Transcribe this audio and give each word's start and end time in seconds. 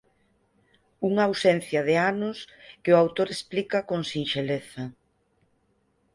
Unha 1.09 1.23
ausencia 1.29 1.81
de 1.89 1.95
anos 2.11 2.37
que 2.83 2.91
o 2.93 2.99
autor 3.03 3.27
explica 3.31 3.77
con 3.89 3.99
sinxeleza: 4.11 4.83